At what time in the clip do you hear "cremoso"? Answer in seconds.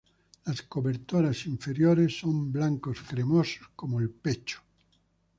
3.07-3.67